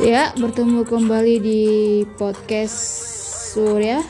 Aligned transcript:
Ya, 0.00 0.32
bertemu 0.32 0.88
kembali 0.88 1.34
di 1.44 1.62
podcast 2.16 2.72
Surya. 3.52 4.00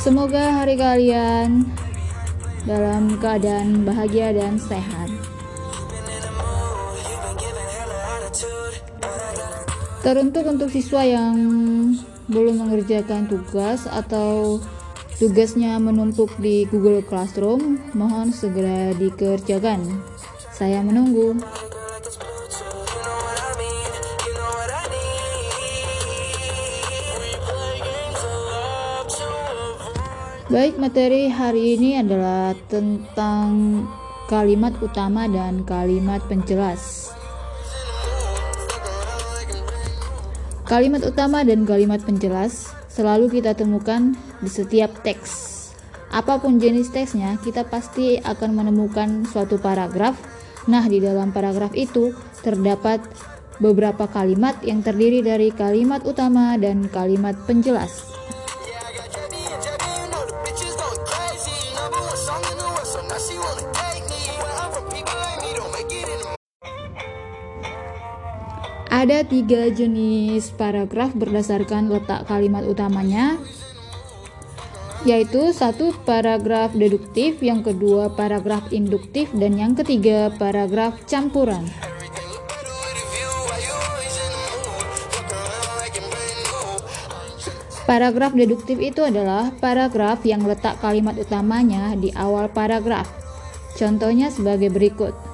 Semoga 0.00 0.56
hari 0.56 0.80
kalian 0.80 1.68
dalam 2.64 3.20
keadaan 3.20 3.84
bahagia 3.84 4.32
dan 4.32 4.56
sehat. 4.56 5.12
Teruntuk 10.00 10.48
untuk 10.48 10.72
siswa 10.72 11.04
yang 11.04 11.36
belum 12.32 12.64
mengerjakan 12.64 13.28
tugas 13.28 13.84
atau 13.84 14.64
tugasnya 15.18 15.82
menumpuk 15.82 16.30
di 16.38 16.62
Google 16.70 17.02
Classroom, 17.02 17.82
mohon 17.98 18.30
segera 18.30 18.94
dikerjakan. 18.94 19.82
Saya 20.54 20.78
menunggu. 20.86 21.34
Baik, 30.48 30.80
materi 30.80 31.28
hari 31.28 31.76
ini 31.76 32.00
adalah 32.00 32.56
tentang 32.72 33.84
kalimat 34.32 34.72
utama 34.80 35.28
dan 35.28 35.60
kalimat 35.66 36.24
penjelas. 36.24 37.12
Kalimat 40.68 41.00
utama 41.00 41.40
dan 41.48 41.64
kalimat 41.64 41.96
penjelas 42.04 42.68
selalu 42.92 43.40
kita 43.40 43.56
temukan 43.56 44.12
di 44.44 44.52
setiap 44.52 44.92
teks. 45.00 45.56
Apa 46.12 46.36
pun 46.36 46.60
jenis 46.60 46.92
teksnya, 46.92 47.40
kita 47.40 47.64
pasti 47.64 48.20
akan 48.20 48.52
menemukan 48.52 49.24
suatu 49.24 49.56
paragraf. 49.56 50.20
Nah, 50.68 50.84
di 50.84 51.00
dalam 51.00 51.32
paragraf 51.32 51.72
itu 51.72 52.12
terdapat 52.44 53.00
beberapa 53.64 54.12
kalimat 54.12 54.60
yang 54.60 54.84
terdiri 54.84 55.24
dari 55.24 55.48
kalimat 55.56 56.04
utama 56.04 56.60
dan 56.60 56.84
kalimat 56.92 57.32
penjelas. 57.48 58.04
Ada 68.98 69.22
tiga 69.22 69.70
jenis 69.70 70.50
paragraf 70.58 71.14
berdasarkan 71.14 71.86
letak 71.86 72.26
kalimat 72.26 72.66
utamanya, 72.66 73.38
yaitu 75.06 75.54
satu 75.54 75.94
paragraf 76.02 76.74
deduktif, 76.74 77.38
yang 77.38 77.62
kedua 77.62 78.10
paragraf 78.18 78.74
induktif, 78.74 79.30
dan 79.38 79.54
yang 79.54 79.78
ketiga 79.78 80.34
paragraf 80.34 80.98
campuran. 81.06 81.62
Paragraf 87.86 88.34
deduktif 88.34 88.82
itu 88.82 89.06
adalah 89.06 89.54
paragraf 89.62 90.26
yang 90.26 90.42
letak 90.42 90.74
kalimat 90.82 91.14
utamanya 91.14 91.94
di 91.94 92.10
awal 92.18 92.50
paragraf. 92.50 93.06
Contohnya 93.78 94.34
sebagai 94.34 94.74
berikut. 94.74 95.27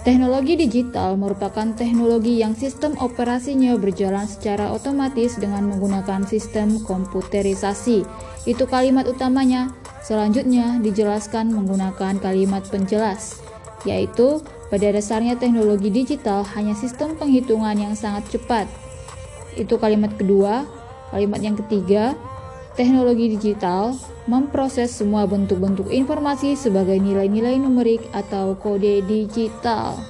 Teknologi 0.00 0.56
digital 0.56 1.20
merupakan 1.20 1.76
teknologi 1.76 2.40
yang 2.40 2.56
sistem 2.56 2.96
operasinya 3.04 3.76
berjalan 3.76 4.24
secara 4.24 4.72
otomatis 4.72 5.36
dengan 5.36 5.68
menggunakan 5.68 6.24
sistem 6.24 6.80
komputerisasi. 6.88 8.08
Itu 8.48 8.64
kalimat 8.64 9.04
utamanya. 9.04 9.68
Selanjutnya 10.00 10.80
dijelaskan 10.80 11.52
menggunakan 11.52 12.16
kalimat 12.16 12.64
penjelas, 12.72 13.44
yaitu 13.84 14.40
pada 14.72 14.88
dasarnya 14.88 15.36
teknologi 15.36 15.92
digital 15.92 16.48
hanya 16.56 16.72
sistem 16.72 17.12
penghitungan 17.20 17.76
yang 17.76 17.92
sangat 17.92 18.24
cepat. 18.32 18.64
Itu 19.52 19.76
kalimat 19.76 20.16
kedua. 20.16 20.64
Kalimat 21.12 21.44
yang 21.44 21.60
ketiga, 21.60 22.16
teknologi 22.80 23.36
digital 23.36 23.92
memproses 24.24 24.88
semua 24.88 25.28
bentuk-bentuk 25.28 25.92
informasi 25.92 26.56
sebagai 26.56 26.96
nilai-nilai 26.96 27.60
numerik 27.60 28.00
atau 28.16 28.56
kode 28.56 29.04
digital. 29.04 30.00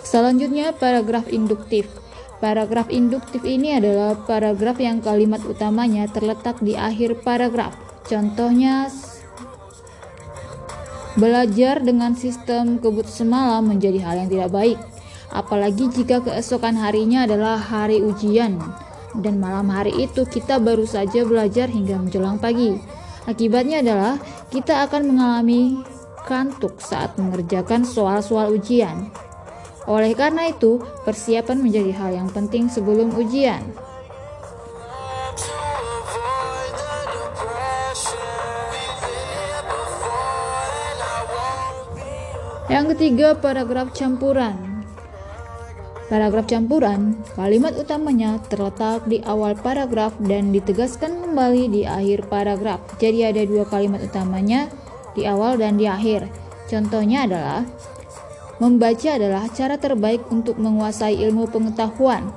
Selanjutnya, 0.00 0.72
paragraf 0.72 1.28
induktif. 1.28 1.84
Paragraf 2.40 2.88
induktif 2.88 3.44
ini 3.44 3.76
adalah 3.76 4.16
paragraf 4.24 4.80
yang 4.80 5.04
kalimat 5.04 5.44
utamanya 5.44 6.08
terletak 6.08 6.56
di 6.64 6.72
akhir 6.80 7.20
paragraf. 7.20 7.76
Contohnya 8.08 8.88
Belajar 11.18 11.82
dengan 11.82 12.14
sistem 12.14 12.78
kebut 12.78 13.10
semalam 13.10 13.66
menjadi 13.66 13.98
hal 14.06 14.22
yang 14.22 14.30
tidak 14.30 14.54
baik, 14.54 14.78
apalagi 15.34 15.90
jika 15.90 16.22
keesokan 16.22 16.78
harinya 16.78 17.26
adalah 17.26 17.58
hari 17.58 17.98
ujian 17.98 18.62
dan 19.18 19.42
malam 19.42 19.66
hari 19.66 20.06
itu 20.06 20.22
kita 20.22 20.62
baru 20.62 20.86
saja 20.86 21.26
belajar 21.26 21.66
hingga 21.66 21.98
menjelang 21.98 22.38
pagi. 22.38 22.78
Akibatnya 23.26 23.82
adalah 23.82 24.14
kita 24.54 24.86
akan 24.86 25.10
mengalami 25.10 25.82
kantuk 26.22 26.78
saat 26.78 27.18
mengerjakan 27.18 27.82
soal-soal 27.82 28.54
ujian. 28.54 29.10
Oleh 29.90 30.14
karena 30.14 30.54
itu, 30.54 30.78
persiapan 31.02 31.66
menjadi 31.66 31.98
hal 31.98 32.10
yang 32.14 32.28
penting 32.30 32.70
sebelum 32.70 33.10
ujian. 33.18 33.66
Yang 42.68 42.92
ketiga, 42.92 43.32
paragraf 43.32 43.96
campuran. 43.96 44.84
Paragraf 46.12 46.44
campuran, 46.44 47.16
kalimat 47.32 47.72
utamanya 47.80 48.36
terletak 48.44 49.08
di 49.08 49.24
awal 49.24 49.56
paragraf 49.56 50.12
dan 50.20 50.52
ditegaskan 50.52 51.16
kembali 51.24 51.72
di 51.72 51.82
akhir 51.88 52.28
paragraf. 52.28 52.80
Jadi 53.00 53.24
ada 53.24 53.40
dua 53.48 53.64
kalimat 53.64 54.04
utamanya 54.04 54.68
di 55.16 55.24
awal 55.24 55.56
dan 55.56 55.80
di 55.80 55.88
akhir. 55.88 56.28
Contohnya 56.68 57.24
adalah 57.24 57.64
membaca 58.60 59.16
adalah 59.16 59.48
cara 59.48 59.80
terbaik 59.80 60.28
untuk 60.28 60.60
menguasai 60.60 61.16
ilmu 61.24 61.48
pengetahuan. 61.48 62.28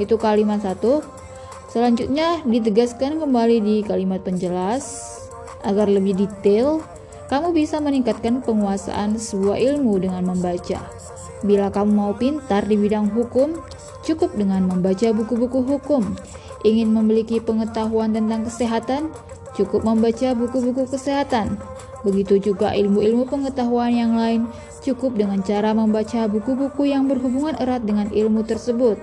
Itu 0.00 0.16
kalimat 0.16 0.64
satu. 0.64 1.04
Selanjutnya 1.68 2.40
ditegaskan 2.48 3.20
kembali 3.20 3.60
di 3.60 3.76
kalimat 3.84 4.24
penjelas 4.24 5.04
agar 5.64 5.88
lebih 5.88 6.16
detail 6.16 6.80
kamu 7.28 7.56
bisa 7.56 7.80
meningkatkan 7.80 8.44
penguasaan 8.44 9.16
sebuah 9.16 9.56
ilmu 9.56 9.96
dengan 10.00 10.28
membaca. 10.28 10.84
Bila 11.44 11.68
kamu 11.72 11.90
mau 11.92 12.12
pintar 12.16 12.64
di 12.64 12.76
bidang 12.76 13.12
hukum, 13.12 13.60
cukup 14.04 14.36
dengan 14.36 14.68
membaca 14.68 15.08
buku-buku 15.12 15.64
hukum. 15.64 16.16
Ingin 16.64 16.92
memiliki 16.92 17.40
pengetahuan 17.40 18.16
tentang 18.16 18.48
kesehatan, 18.48 19.12
cukup 19.56 19.84
membaca 19.84 20.32
buku-buku 20.32 20.88
kesehatan. 20.88 21.60
Begitu 22.04 22.52
juga 22.52 22.72
ilmu-ilmu 22.76 23.24
pengetahuan 23.28 23.92
yang 23.92 24.16
lain, 24.16 24.48
cukup 24.84 25.16
dengan 25.16 25.40
cara 25.40 25.72
membaca 25.72 26.28
buku-buku 26.28 26.92
yang 26.92 27.08
berhubungan 27.08 27.56
erat 27.56 27.84
dengan 27.84 28.12
ilmu 28.12 28.44
tersebut. 28.44 29.00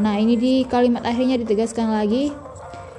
Nah, 0.00 0.16
ini 0.16 0.40
di 0.40 0.52
kalimat 0.64 1.04
akhirnya 1.04 1.36
ditegaskan 1.40 1.92
lagi, 1.92 2.32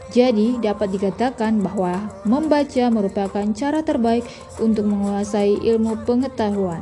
jadi, 0.10 0.58
dapat 0.58 0.90
dikatakan 0.98 1.62
bahwa 1.62 2.10
membaca 2.26 2.90
merupakan 2.90 3.46
cara 3.54 3.86
terbaik 3.86 4.26
untuk 4.58 4.90
menguasai 4.90 5.62
ilmu 5.62 6.02
pengetahuan. 6.02 6.82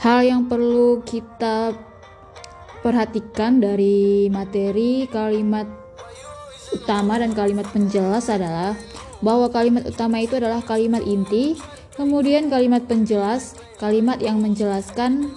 Hal 0.00 0.24
yang 0.24 0.48
perlu 0.48 1.04
kita 1.04 1.76
perhatikan 2.80 3.60
dari 3.60 4.30
materi 4.32 5.04
kalimat 5.10 5.68
utama 6.72 7.20
dan 7.20 7.36
kalimat 7.36 7.68
penjelas 7.68 8.32
adalah 8.32 8.72
bahwa 9.20 9.52
kalimat 9.52 9.84
utama 9.84 10.24
itu 10.24 10.40
adalah 10.40 10.64
kalimat 10.64 11.04
inti 11.04 11.60
Kemudian 12.00 12.48
kalimat 12.48 12.88
penjelas, 12.88 13.52
kalimat 13.76 14.16
yang 14.24 14.40
menjelaskan 14.40 15.28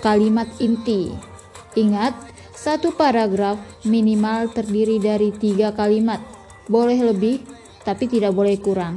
kalimat 0.00 0.48
inti. 0.56 1.12
Ingat, 1.76 2.16
satu 2.56 2.96
paragraf 2.96 3.60
minimal 3.84 4.48
terdiri 4.48 4.96
dari 4.96 5.36
tiga 5.36 5.76
kalimat. 5.76 6.24
Boleh 6.72 6.96
lebih, 7.12 7.44
tapi 7.84 8.08
tidak 8.08 8.32
boleh 8.32 8.56
kurang. 8.56 8.96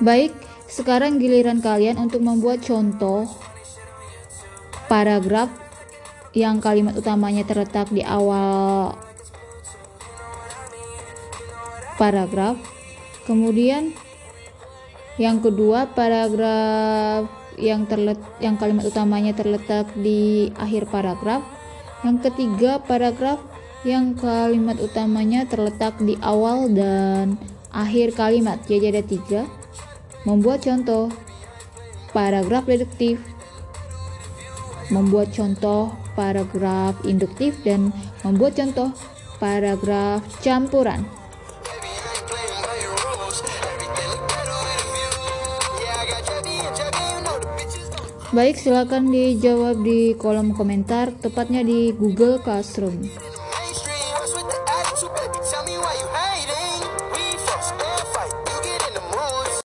Baik, 0.00 0.32
sekarang 0.64 1.20
giliran 1.20 1.60
kalian 1.60 2.00
untuk 2.00 2.24
membuat 2.24 2.64
contoh 2.64 3.28
paragraf 4.88 5.63
yang 6.34 6.58
kalimat 6.58 6.98
utamanya 6.98 7.46
terletak 7.46 7.88
di 7.94 8.02
awal 8.02 8.98
paragraf. 11.94 12.58
Kemudian 13.24 13.94
yang 15.14 15.38
kedua 15.38 15.94
paragraf 15.94 17.30
yang 17.54 17.86
terlet 17.86 18.18
yang 18.42 18.58
kalimat 18.58 18.82
utamanya 18.90 19.30
terletak 19.30 19.86
di 19.94 20.50
akhir 20.58 20.90
paragraf. 20.90 21.46
Yang 22.02 22.28
ketiga 22.28 22.82
paragraf 22.82 23.38
yang 23.86 24.18
kalimat 24.18 24.76
utamanya 24.82 25.46
terletak 25.46 25.96
di 26.02 26.18
awal 26.18 26.66
dan 26.66 27.38
akhir 27.70 28.18
kalimat. 28.18 28.58
Jadi 28.66 28.84
ada 28.90 29.02
tiga. 29.06 29.42
Membuat 30.26 30.64
contoh 30.64 31.12
paragraf 32.16 32.64
deduktif, 32.64 33.20
membuat 34.88 35.30
contoh 35.36 36.03
paragraf 36.14 36.98
induktif 37.04 37.58
dan 37.62 37.92
membuat 38.22 38.56
contoh 38.58 38.90
paragraf 39.38 40.22
campuran. 40.40 41.04
Baik, 48.34 48.58
silakan 48.58 49.14
dijawab 49.14 49.86
di 49.86 50.10
kolom 50.18 50.58
komentar, 50.58 51.14
tepatnya 51.22 51.62
di 51.62 51.94
Google 51.94 52.42
Classroom. 52.42 53.06